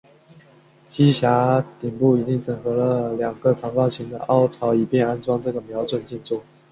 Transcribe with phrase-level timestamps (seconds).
[0.89, 6.43] 机匣顶部已经整合了两个长方形的凹槽以便安装这个瞄准镜座。